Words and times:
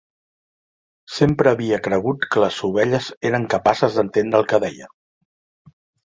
Sempre 1.17 1.51
havia 1.51 1.77
cregut 1.87 2.25
que 2.35 2.41
les 2.43 2.57
ovelles 2.69 3.09
eren 3.31 3.45
capaces 3.55 3.97
d'entendre 3.99 4.41
el 4.41 4.47
que 4.53 4.61
deia. 4.65 4.89